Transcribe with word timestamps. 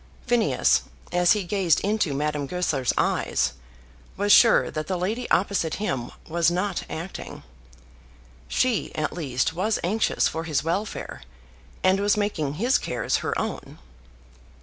Phineas, 0.25 0.81
as 1.11 1.33
he 1.33 1.43
gazed 1.43 1.79
into 1.81 2.15
Madame 2.15 2.47
Goesler's 2.47 2.91
eyes, 2.97 3.53
was 4.17 4.31
sure 4.31 4.71
that 4.71 4.87
the 4.87 4.97
lady 4.97 5.29
opposite 5.29 5.75
him 5.75 6.09
was 6.27 6.49
not 6.49 6.81
acting. 6.89 7.43
She 8.47 8.95
at 8.95 9.13
least 9.13 9.53
was 9.53 9.77
anxious 9.83 10.27
for 10.27 10.45
his 10.45 10.63
welfare, 10.63 11.21
and 11.83 11.99
was 11.99 12.17
making 12.17 12.55
his 12.55 12.79
cares 12.79 13.17
her 13.17 13.37
own. 13.37 13.77